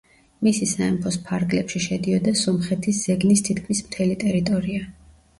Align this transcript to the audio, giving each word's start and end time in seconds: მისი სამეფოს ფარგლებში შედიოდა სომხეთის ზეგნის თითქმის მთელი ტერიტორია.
მისი 0.45 0.67
სამეფოს 0.69 1.17
ფარგლებში 1.25 1.81
შედიოდა 1.85 2.33
სომხეთის 2.39 3.01
ზეგნის 3.09 3.43
თითქმის 3.49 3.83
მთელი 3.91 4.17
ტერიტორია. 4.25 4.89